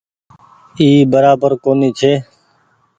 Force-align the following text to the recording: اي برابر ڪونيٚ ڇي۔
اي 0.79 0.89
برابر 1.13 1.51
ڪونيٚ 1.63 1.95
ڇي۔ 1.99 2.13